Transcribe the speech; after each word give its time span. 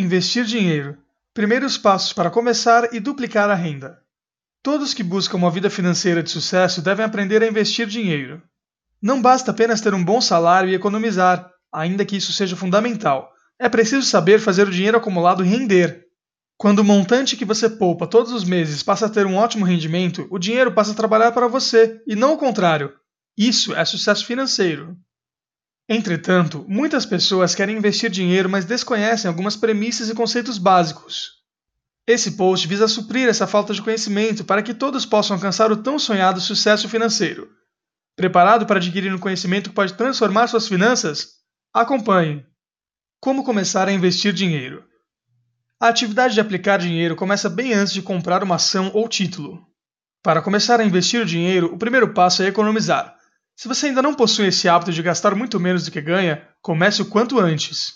Investir 0.00 0.46
dinheiro. 0.46 0.96
Primeiros 1.34 1.76
passos 1.76 2.14
para 2.14 2.30
começar 2.30 2.94
e 2.94 2.98
duplicar 2.98 3.50
a 3.50 3.54
renda. 3.54 3.98
Todos 4.62 4.94
que 4.94 5.02
buscam 5.02 5.36
uma 5.36 5.50
vida 5.50 5.68
financeira 5.68 6.22
de 6.22 6.30
sucesso 6.30 6.80
devem 6.80 7.04
aprender 7.04 7.42
a 7.42 7.46
investir 7.46 7.86
dinheiro. 7.86 8.42
Não 9.02 9.20
basta 9.20 9.50
apenas 9.50 9.82
ter 9.82 9.92
um 9.92 10.02
bom 10.02 10.18
salário 10.18 10.70
e 10.70 10.74
economizar, 10.74 11.50
ainda 11.70 12.02
que 12.06 12.16
isso 12.16 12.32
seja 12.32 12.56
fundamental. 12.56 13.30
É 13.58 13.68
preciso 13.68 14.06
saber 14.06 14.40
fazer 14.40 14.66
o 14.66 14.70
dinheiro 14.70 14.96
acumulado 14.96 15.42
render. 15.42 16.06
Quando 16.56 16.78
o 16.78 16.84
montante 16.84 17.36
que 17.36 17.44
você 17.44 17.68
poupa 17.68 18.06
todos 18.06 18.32
os 18.32 18.42
meses 18.42 18.82
passa 18.82 19.04
a 19.04 19.10
ter 19.10 19.26
um 19.26 19.36
ótimo 19.36 19.66
rendimento, 19.66 20.26
o 20.30 20.38
dinheiro 20.38 20.72
passa 20.72 20.92
a 20.92 20.96
trabalhar 20.96 21.32
para 21.32 21.46
você, 21.46 22.00
e 22.06 22.16
não 22.16 22.32
o 22.32 22.38
contrário. 22.38 22.90
Isso 23.36 23.74
é 23.74 23.84
sucesso 23.84 24.24
financeiro. 24.24 24.96
Entretanto, 25.92 26.64
muitas 26.68 27.04
pessoas 27.04 27.52
querem 27.52 27.76
investir 27.76 28.08
dinheiro, 28.08 28.48
mas 28.48 28.64
desconhecem 28.64 29.28
algumas 29.28 29.56
premissas 29.56 30.08
e 30.08 30.14
conceitos 30.14 30.56
básicos. 30.56 31.40
Esse 32.06 32.36
post 32.36 32.68
visa 32.68 32.86
suprir 32.86 33.28
essa 33.28 33.44
falta 33.44 33.74
de 33.74 33.82
conhecimento 33.82 34.44
para 34.44 34.62
que 34.62 34.72
todos 34.72 35.04
possam 35.04 35.34
alcançar 35.34 35.72
o 35.72 35.76
tão 35.76 35.98
sonhado 35.98 36.40
sucesso 36.40 36.88
financeiro. 36.88 37.50
Preparado 38.14 38.66
para 38.66 38.76
adquirir 38.76 39.12
um 39.12 39.18
conhecimento 39.18 39.70
que 39.70 39.74
pode 39.74 39.94
transformar 39.94 40.46
suas 40.46 40.68
finanças? 40.68 41.30
Acompanhe. 41.74 42.46
Como 43.20 43.42
começar 43.42 43.88
a 43.88 43.92
investir 43.92 44.32
dinheiro? 44.32 44.84
A 45.80 45.88
atividade 45.88 46.34
de 46.34 46.40
aplicar 46.40 46.78
dinheiro 46.78 47.16
começa 47.16 47.50
bem 47.50 47.74
antes 47.74 47.92
de 47.92 48.00
comprar 48.00 48.44
uma 48.44 48.54
ação 48.54 48.92
ou 48.94 49.08
título. 49.08 49.66
Para 50.22 50.40
começar 50.40 50.78
a 50.78 50.84
investir 50.84 51.20
o 51.20 51.26
dinheiro, 51.26 51.74
o 51.74 51.78
primeiro 51.78 52.14
passo 52.14 52.44
é 52.44 52.46
economizar. 52.46 53.19
Se 53.60 53.68
você 53.68 53.88
ainda 53.88 54.00
não 54.00 54.14
possui 54.14 54.46
esse 54.46 54.70
hábito 54.70 54.90
de 54.90 55.02
gastar 55.02 55.34
muito 55.34 55.60
menos 55.60 55.84
do 55.84 55.90
que 55.90 56.00
ganha, 56.00 56.48
comece 56.62 57.02
o 57.02 57.04
quanto 57.04 57.38
antes. 57.38 57.92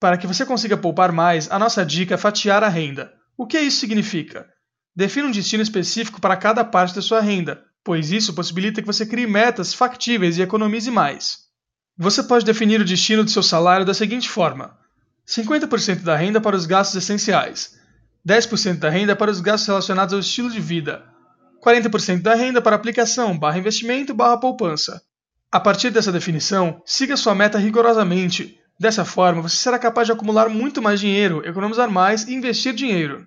Para 0.00 0.16
que 0.16 0.26
você 0.26 0.46
consiga 0.46 0.74
poupar 0.74 1.12
mais, 1.12 1.50
a 1.50 1.58
nossa 1.58 1.84
dica 1.84 2.14
é 2.14 2.16
fatiar 2.16 2.64
a 2.64 2.68
renda. 2.70 3.12
O 3.36 3.46
que 3.46 3.60
isso 3.60 3.78
significa? 3.78 4.46
Defina 4.96 5.28
um 5.28 5.30
destino 5.30 5.62
específico 5.62 6.18
para 6.18 6.34
cada 6.34 6.64
parte 6.64 6.94
da 6.94 7.02
sua 7.02 7.20
renda, 7.20 7.62
pois 7.84 8.10
isso 8.10 8.32
possibilita 8.32 8.80
que 8.80 8.86
você 8.86 9.04
crie 9.04 9.26
metas 9.26 9.74
factíveis 9.74 10.38
e 10.38 10.42
economize 10.42 10.90
mais. 10.90 11.40
Você 11.94 12.22
pode 12.22 12.46
definir 12.46 12.80
o 12.80 12.84
destino 12.86 13.22
do 13.22 13.30
seu 13.30 13.42
salário 13.42 13.84
da 13.84 13.92
seguinte 13.92 14.30
forma: 14.30 14.78
50% 15.28 16.04
da 16.04 16.16
renda 16.16 16.40
para 16.40 16.56
os 16.56 16.64
gastos 16.64 16.96
essenciais, 16.96 17.78
10% 18.26 18.78
da 18.78 18.88
renda 18.88 19.14
para 19.14 19.30
os 19.30 19.42
gastos 19.42 19.68
relacionados 19.68 20.14
ao 20.14 20.20
estilo 20.20 20.50
de 20.50 20.58
vida, 20.58 21.04
40% 21.64 22.22
da 22.22 22.34
renda 22.34 22.60
para 22.60 22.74
aplicação 22.74 23.38
barra 23.38 23.58
investimento 23.58 24.12
barra 24.12 24.36
poupança. 24.36 25.00
A 25.52 25.60
partir 25.60 25.90
dessa 25.90 26.10
definição, 26.10 26.80
siga 26.82 27.14
sua 27.14 27.34
meta 27.34 27.58
rigorosamente. 27.58 28.58
Dessa 28.80 29.04
forma, 29.04 29.42
você 29.42 29.56
será 29.56 29.78
capaz 29.78 30.06
de 30.06 30.12
acumular 30.12 30.48
muito 30.48 30.80
mais 30.80 30.98
dinheiro, 30.98 31.46
economizar 31.46 31.90
mais 31.90 32.26
e 32.26 32.32
investir 32.32 32.72
dinheiro. 32.72 33.26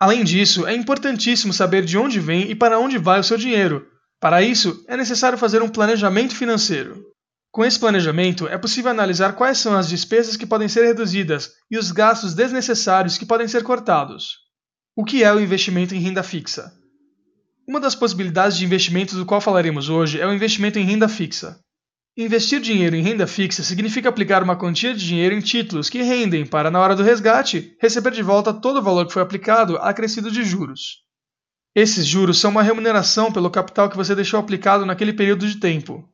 Além 0.00 0.24
disso, 0.24 0.66
é 0.66 0.74
importantíssimo 0.74 1.52
saber 1.52 1.84
de 1.84 1.98
onde 1.98 2.18
vem 2.18 2.50
e 2.50 2.54
para 2.54 2.78
onde 2.78 2.96
vai 2.96 3.20
o 3.20 3.22
seu 3.22 3.36
dinheiro. 3.36 3.86
Para 4.18 4.40
isso, 4.40 4.82
é 4.88 4.96
necessário 4.96 5.36
fazer 5.36 5.60
um 5.60 5.68
planejamento 5.68 6.34
financeiro. 6.34 7.04
Com 7.50 7.62
esse 7.62 7.78
planejamento, 7.78 8.48
é 8.48 8.56
possível 8.56 8.90
analisar 8.90 9.34
quais 9.34 9.58
são 9.58 9.76
as 9.76 9.90
despesas 9.90 10.38
que 10.38 10.46
podem 10.46 10.68
ser 10.68 10.86
reduzidas 10.86 11.50
e 11.70 11.76
os 11.76 11.92
gastos 11.92 12.32
desnecessários 12.32 13.18
que 13.18 13.26
podem 13.26 13.46
ser 13.46 13.62
cortados. 13.62 14.38
O 14.96 15.04
que 15.04 15.22
é 15.22 15.30
o 15.30 15.38
investimento 15.38 15.94
em 15.94 16.00
renda 16.00 16.22
fixa? 16.22 16.72
Uma 17.72 17.80
das 17.80 17.94
possibilidades 17.94 18.58
de 18.58 18.66
investimento 18.66 19.16
do 19.16 19.24
qual 19.24 19.40
falaremos 19.40 19.88
hoje 19.88 20.20
é 20.20 20.26
o 20.26 20.34
investimento 20.34 20.78
em 20.78 20.84
renda 20.84 21.08
fixa. 21.08 21.58
Investir 22.14 22.60
dinheiro 22.60 22.94
em 22.94 23.02
renda 23.02 23.26
fixa 23.26 23.62
significa 23.62 24.10
aplicar 24.10 24.42
uma 24.42 24.58
quantia 24.58 24.92
de 24.92 25.02
dinheiro 25.02 25.34
em 25.34 25.40
títulos 25.40 25.88
que 25.88 26.02
rendem 26.02 26.44
para, 26.44 26.70
na 26.70 26.78
hora 26.78 26.94
do 26.94 27.02
resgate, 27.02 27.74
receber 27.80 28.10
de 28.10 28.22
volta 28.22 28.52
todo 28.52 28.78
o 28.78 28.82
valor 28.82 29.06
que 29.06 29.12
foi 29.14 29.22
aplicado 29.22 29.78
acrescido 29.78 30.30
de 30.30 30.44
juros. 30.44 30.98
Esses 31.74 32.04
juros 32.04 32.38
são 32.38 32.50
uma 32.50 32.62
remuneração 32.62 33.32
pelo 33.32 33.50
capital 33.50 33.88
que 33.88 33.96
você 33.96 34.14
deixou 34.14 34.38
aplicado 34.38 34.84
naquele 34.84 35.14
período 35.14 35.48
de 35.48 35.56
tempo. 35.56 36.06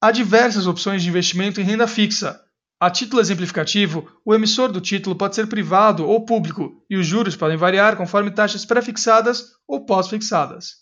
Há 0.00 0.10
diversas 0.10 0.66
opções 0.66 1.02
de 1.02 1.10
investimento 1.10 1.60
em 1.60 1.64
renda 1.64 1.86
fixa, 1.86 2.40
a 2.82 2.88
título 2.88 3.20
exemplificativo, 3.20 4.10
o 4.24 4.34
emissor 4.34 4.72
do 4.72 4.80
título 4.80 5.14
pode 5.14 5.34
ser 5.34 5.46
privado 5.48 6.08
ou 6.08 6.24
público, 6.24 6.82
e 6.88 6.96
os 6.96 7.06
juros 7.06 7.36
podem 7.36 7.58
variar 7.58 7.94
conforme 7.94 8.30
taxas 8.30 8.64
pré-fixadas 8.64 9.52
ou 9.68 9.84
pós-fixadas. 9.84 10.76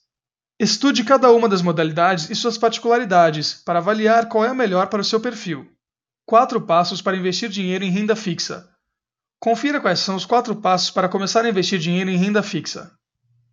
Estude 0.60 1.02
cada 1.02 1.32
uma 1.32 1.48
das 1.48 1.60
modalidades 1.60 2.30
e 2.30 2.36
suas 2.36 2.56
particularidades 2.56 3.54
para 3.64 3.80
avaliar 3.80 4.28
qual 4.28 4.44
é 4.44 4.48
a 4.48 4.54
melhor 4.54 4.86
para 4.86 5.00
o 5.00 5.04
seu 5.04 5.18
perfil. 5.18 5.66
Quatro 6.24 6.60
passos 6.60 7.02
para 7.02 7.16
investir 7.16 7.48
dinheiro 7.48 7.82
em 7.84 7.90
renda 7.90 8.14
fixa. 8.14 8.68
Confira 9.40 9.80
quais 9.80 9.98
são 9.98 10.14
os 10.14 10.24
quatro 10.24 10.54
passos 10.54 10.90
para 10.90 11.08
começar 11.08 11.44
a 11.44 11.48
investir 11.48 11.80
dinheiro 11.80 12.10
em 12.10 12.16
renda 12.16 12.44
fixa. 12.44 12.92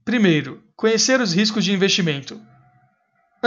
Primeiro, 0.04 0.64
conhecer 0.76 1.20
os 1.20 1.34
riscos 1.34 1.64
de 1.64 1.74
investimento. 1.74 2.40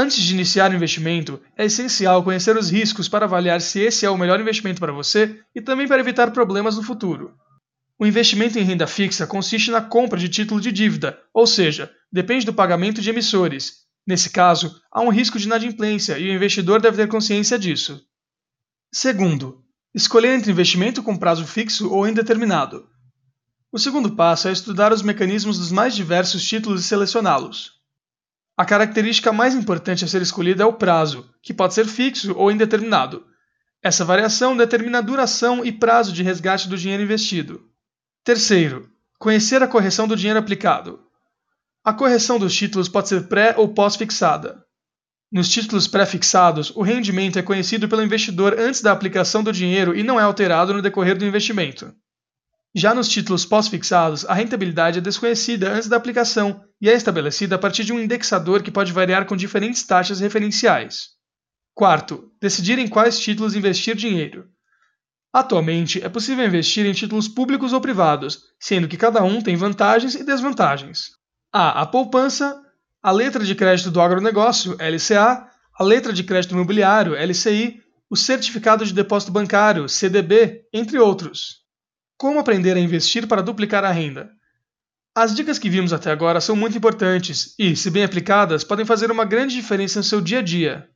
Antes 0.00 0.22
de 0.22 0.32
iniciar 0.32 0.70
o 0.70 0.76
investimento, 0.76 1.42
é 1.56 1.64
essencial 1.64 2.22
conhecer 2.22 2.56
os 2.56 2.70
riscos 2.70 3.08
para 3.08 3.24
avaliar 3.24 3.60
se 3.60 3.80
esse 3.80 4.06
é 4.06 4.10
o 4.10 4.16
melhor 4.16 4.40
investimento 4.40 4.78
para 4.78 4.92
você 4.92 5.40
e 5.52 5.60
também 5.60 5.88
para 5.88 5.98
evitar 5.98 6.30
problemas 6.30 6.76
no 6.76 6.84
futuro. 6.84 7.34
O 7.98 8.06
investimento 8.06 8.60
em 8.60 8.62
renda 8.62 8.86
fixa 8.86 9.26
consiste 9.26 9.72
na 9.72 9.80
compra 9.80 10.16
de 10.16 10.28
título 10.28 10.60
de 10.60 10.70
dívida, 10.70 11.18
ou 11.34 11.48
seja, 11.48 11.90
depende 12.12 12.46
do 12.46 12.54
pagamento 12.54 13.02
de 13.02 13.10
emissores. 13.10 13.78
Nesse 14.06 14.30
caso, 14.30 14.80
há 14.88 15.00
um 15.00 15.08
risco 15.08 15.36
de 15.36 15.46
inadimplência 15.46 16.16
e 16.16 16.30
o 16.30 16.32
investidor 16.32 16.80
deve 16.80 16.96
ter 16.96 17.08
consciência 17.08 17.58
disso. 17.58 18.00
Segundo, 18.92 19.64
escolher 19.92 20.32
entre 20.32 20.52
investimento 20.52 21.02
com 21.02 21.16
prazo 21.16 21.44
fixo 21.44 21.92
ou 21.92 22.06
indeterminado. 22.06 22.86
O 23.72 23.80
segundo 23.80 24.14
passo 24.14 24.46
é 24.46 24.52
estudar 24.52 24.92
os 24.92 25.02
mecanismos 25.02 25.58
dos 25.58 25.72
mais 25.72 25.92
diversos 25.92 26.44
títulos 26.44 26.84
e 26.84 26.86
selecioná-los. 26.86 27.77
A 28.58 28.64
característica 28.64 29.32
mais 29.32 29.54
importante 29.54 30.04
a 30.04 30.08
ser 30.08 30.20
escolhida 30.20 30.64
é 30.64 30.66
o 30.66 30.72
prazo, 30.72 31.30
que 31.40 31.54
pode 31.54 31.74
ser 31.74 31.86
fixo 31.86 32.34
ou 32.36 32.50
indeterminado. 32.50 33.24
Essa 33.80 34.04
variação 34.04 34.56
determina 34.56 34.98
a 34.98 35.00
duração 35.00 35.64
e 35.64 35.70
prazo 35.70 36.12
de 36.12 36.24
resgate 36.24 36.68
do 36.68 36.76
dinheiro 36.76 37.04
investido. 37.04 37.62
Terceiro, 38.24 38.90
conhecer 39.16 39.62
a 39.62 39.68
correção 39.68 40.08
do 40.08 40.16
dinheiro 40.16 40.40
aplicado. 40.40 40.98
A 41.84 41.92
correção 41.92 42.36
dos 42.36 42.52
títulos 42.52 42.88
pode 42.88 43.08
ser 43.08 43.28
pré 43.28 43.54
ou 43.56 43.68
pós-fixada. 43.68 44.64
Nos 45.30 45.48
títulos 45.48 45.86
pré-fixados, 45.86 46.72
o 46.74 46.82
rendimento 46.82 47.38
é 47.38 47.42
conhecido 47.42 47.88
pelo 47.88 48.02
investidor 48.02 48.58
antes 48.58 48.82
da 48.82 48.90
aplicação 48.90 49.44
do 49.44 49.52
dinheiro 49.52 49.96
e 49.96 50.02
não 50.02 50.18
é 50.18 50.24
alterado 50.24 50.74
no 50.74 50.82
decorrer 50.82 51.16
do 51.16 51.24
investimento. 51.24 51.94
Já 52.74 52.94
nos 52.94 53.08
títulos 53.08 53.46
pós-fixados, 53.46 54.24
a 54.26 54.34
rentabilidade 54.34 54.98
é 54.98 55.00
desconhecida 55.00 55.72
antes 55.72 55.88
da 55.88 55.96
aplicação 55.96 56.62
e 56.80 56.88
é 56.88 56.92
estabelecida 56.92 57.56
a 57.56 57.58
partir 57.58 57.84
de 57.84 57.92
um 57.92 57.98
indexador 57.98 58.62
que 58.62 58.70
pode 58.70 58.92
variar 58.92 59.24
com 59.26 59.36
diferentes 59.36 59.82
taxas 59.84 60.20
referenciais. 60.20 61.10
Quarto, 61.74 62.30
decidir 62.40 62.78
em 62.78 62.86
quais 62.86 63.18
títulos 63.18 63.54
investir 63.54 63.96
dinheiro. 63.96 64.46
Atualmente, 65.32 66.02
é 66.02 66.08
possível 66.08 66.44
investir 66.44 66.84
em 66.84 66.92
títulos 66.92 67.28
públicos 67.28 67.72
ou 67.72 67.80
privados, 67.80 68.40
sendo 68.58 68.88
que 68.88 68.96
cada 68.96 69.22
um 69.22 69.40
tem 69.40 69.56
vantagens 69.56 70.14
e 70.14 70.24
desvantagens. 70.24 71.10
Há 71.52 71.82
a 71.82 71.86
poupança, 71.86 72.60
a 73.02 73.10
letra 73.10 73.44
de 73.44 73.54
crédito 73.54 73.90
do 73.90 74.00
agronegócio, 74.00 74.76
LCA, 74.80 75.46
a 75.78 75.84
letra 75.84 76.12
de 76.12 76.24
crédito 76.24 76.54
imobiliário, 76.54 77.14
LCI, 77.14 77.80
o 78.10 78.16
certificado 78.16 78.84
de 78.84 78.92
depósito 78.92 79.30
bancário, 79.32 79.88
CDB, 79.88 80.64
entre 80.72 80.98
outros. 80.98 81.67
Como 82.18 82.40
aprender 82.40 82.76
a 82.76 82.80
investir 82.80 83.28
para 83.28 83.44
duplicar 83.44 83.84
a 83.84 83.92
renda? 83.92 84.28
As 85.14 85.32
dicas 85.32 85.56
que 85.56 85.70
vimos 85.70 85.92
até 85.92 86.10
agora 86.10 86.40
são 86.40 86.56
muito 86.56 86.76
importantes 86.76 87.54
e, 87.56 87.76
se 87.76 87.92
bem 87.92 88.02
aplicadas, 88.02 88.64
podem 88.64 88.84
fazer 88.84 89.12
uma 89.12 89.24
grande 89.24 89.54
diferença 89.54 90.00
no 90.00 90.04
seu 90.04 90.20
dia 90.20 90.40
a 90.40 90.42
dia. 90.42 90.88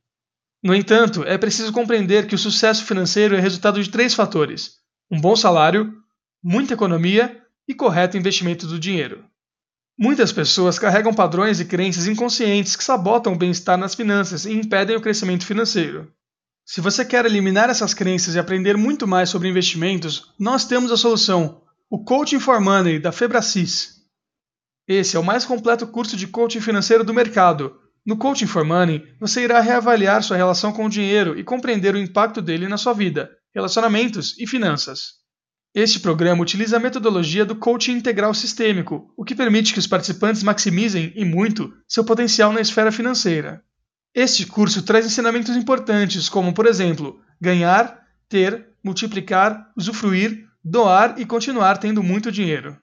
No 0.60 0.74
entanto, 0.74 1.22
é 1.22 1.38
preciso 1.38 1.72
compreender 1.72 2.26
que 2.26 2.34
o 2.34 2.38
sucesso 2.38 2.84
financeiro 2.84 3.36
é 3.36 3.40
resultado 3.40 3.80
de 3.80 3.88
três 3.88 4.14
fatores: 4.14 4.78
um 5.08 5.20
bom 5.20 5.36
salário, 5.36 5.94
muita 6.42 6.74
economia 6.74 7.40
e 7.68 7.74
correto 7.74 8.16
investimento 8.16 8.66
do 8.66 8.76
dinheiro. 8.76 9.24
Muitas 9.96 10.32
pessoas 10.32 10.76
carregam 10.76 11.14
padrões 11.14 11.60
e 11.60 11.64
crenças 11.64 12.08
inconscientes 12.08 12.74
que 12.74 12.82
sabotam 12.82 13.34
o 13.34 13.38
bem-estar 13.38 13.78
nas 13.78 13.94
finanças 13.94 14.44
e 14.44 14.52
impedem 14.52 14.96
o 14.96 15.00
crescimento 15.00 15.46
financeiro. 15.46 16.12
Se 16.64 16.80
você 16.80 17.04
quer 17.04 17.24
eliminar 17.26 17.68
essas 17.68 17.92
crenças 17.92 18.34
e 18.34 18.38
aprender 18.38 18.76
muito 18.76 19.06
mais 19.06 19.28
sobre 19.28 19.48
investimentos, 19.48 20.32
nós 20.38 20.64
temos 20.64 20.92
a 20.92 20.96
solução: 20.96 21.62
o 21.90 22.04
Coaching 22.04 22.40
for 22.40 22.60
Money 22.60 22.98
da 22.98 23.12
Febracis. 23.12 24.00
Esse 24.86 25.16
é 25.16 25.20
o 25.20 25.24
mais 25.24 25.44
completo 25.44 25.86
curso 25.86 26.16
de 26.16 26.26
coaching 26.26 26.60
financeiro 26.60 27.04
do 27.04 27.14
mercado. 27.14 27.78
No 28.04 28.16
Coaching 28.16 28.46
for 28.46 28.64
Money, 28.64 29.04
você 29.20 29.44
irá 29.44 29.60
reavaliar 29.60 30.22
sua 30.22 30.36
relação 30.36 30.72
com 30.72 30.86
o 30.86 30.90
dinheiro 30.90 31.38
e 31.38 31.44
compreender 31.44 31.94
o 31.94 31.98
impacto 31.98 32.42
dele 32.42 32.66
na 32.66 32.76
sua 32.76 32.92
vida, 32.92 33.30
relacionamentos 33.54 34.36
e 34.38 34.46
finanças. 34.46 35.22
Este 35.74 36.00
programa 36.00 36.42
utiliza 36.42 36.76
a 36.76 36.80
metodologia 36.80 37.44
do 37.44 37.56
coaching 37.56 37.92
integral 37.92 38.34
sistêmico, 38.34 39.12
o 39.16 39.24
que 39.24 39.34
permite 39.34 39.72
que 39.72 39.78
os 39.78 39.86
participantes 39.86 40.42
maximizem, 40.42 41.12
e 41.14 41.24
muito, 41.24 41.72
seu 41.88 42.04
potencial 42.04 42.52
na 42.52 42.60
esfera 42.60 42.92
financeira. 42.92 43.62
Este 44.14 44.44
curso 44.44 44.82
traz 44.82 45.06
ensinamentos 45.06 45.56
importantes, 45.56 46.28
como, 46.28 46.52
por 46.52 46.66
exemplo, 46.66 47.18
ganhar, 47.40 48.06
ter, 48.28 48.68
multiplicar, 48.84 49.72
usufruir, 49.74 50.46
doar 50.62 51.18
e 51.18 51.24
continuar 51.24 51.78
tendo 51.78 52.02
muito 52.02 52.30
dinheiro. 52.30 52.78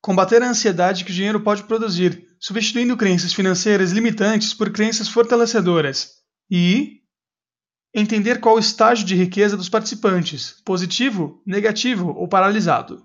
Combater 0.00 0.42
a 0.42 0.48
ansiedade 0.48 1.04
que 1.04 1.10
o 1.10 1.14
dinheiro 1.14 1.40
pode 1.40 1.64
produzir, 1.64 2.28
substituindo 2.38 2.96
crenças 2.96 3.32
financeiras 3.32 3.90
limitantes 3.90 4.54
por 4.54 4.70
crenças 4.70 5.08
fortalecedoras. 5.08 6.10
E 6.48 7.00
entender 7.92 8.38
qual 8.38 8.54
o 8.54 8.60
estágio 8.60 9.04
de 9.04 9.16
riqueza 9.16 9.56
dos 9.56 9.68
participantes, 9.68 10.60
positivo, 10.64 11.42
negativo 11.44 12.10
ou 12.10 12.28
paralisado. 12.28 13.04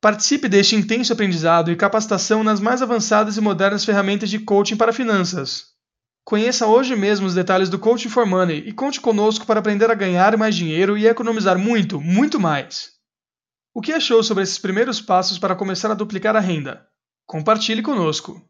Participe 0.00 0.48
deste 0.48 0.74
intenso 0.74 1.12
aprendizado 1.12 1.70
e 1.70 1.76
capacitação 1.76 2.42
nas 2.42 2.58
mais 2.58 2.82
avançadas 2.82 3.36
e 3.36 3.40
modernas 3.40 3.84
ferramentas 3.84 4.30
de 4.30 4.40
coaching 4.40 4.76
para 4.76 4.92
finanças. 4.92 5.75
Conheça 6.26 6.66
hoje 6.66 6.96
mesmo 6.96 7.24
os 7.24 7.34
detalhes 7.34 7.68
do 7.68 7.78
Coaching 7.78 8.08
for 8.08 8.26
Money 8.26 8.64
e 8.66 8.72
conte 8.72 9.00
conosco 9.00 9.46
para 9.46 9.60
aprender 9.60 9.88
a 9.92 9.94
ganhar 9.94 10.36
mais 10.36 10.56
dinheiro 10.56 10.98
e 10.98 11.06
economizar 11.06 11.56
muito, 11.56 12.00
muito 12.00 12.40
mais. 12.40 12.94
O 13.72 13.80
que 13.80 13.92
achou 13.92 14.24
sobre 14.24 14.42
esses 14.42 14.58
primeiros 14.58 15.00
passos 15.00 15.38
para 15.38 15.54
começar 15.54 15.88
a 15.88 15.94
duplicar 15.94 16.34
a 16.34 16.40
renda? 16.40 16.84
Compartilhe 17.26 17.80
conosco. 17.80 18.44